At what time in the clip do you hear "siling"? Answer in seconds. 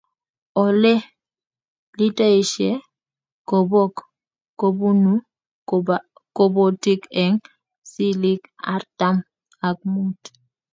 7.91-8.41